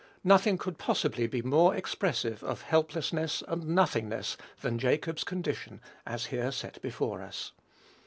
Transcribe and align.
Nothing 0.23 0.57
could 0.57 0.79
possibly 0.79 1.27
be 1.27 1.43
more 1.43 1.75
expressive 1.75 2.43
of 2.43 2.63
helplessness 2.63 3.43
and 3.47 3.67
nothingness 3.67 4.35
than 4.61 4.79
Jacob's 4.79 5.23
condition 5.23 5.79
as 6.07 6.25
here 6.33 6.51
set 6.51 6.81
before 6.81 7.21
us. 7.21 7.51